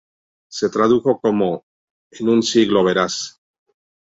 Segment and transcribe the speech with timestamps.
[0.49, 1.63] Se tradujo como
[2.09, 3.39] "En un siglo verás".